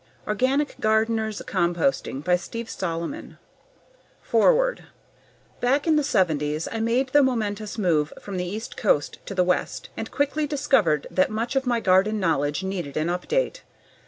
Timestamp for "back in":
5.59-5.95